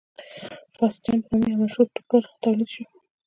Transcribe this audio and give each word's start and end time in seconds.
فاسټین 0.77 1.19
په 1.27 1.33
نامه 1.39 1.47
یو 1.51 1.61
مشهور 1.61 1.87
ټوکر 1.95 2.21
تولید 2.43 2.69
شو. 2.73 2.83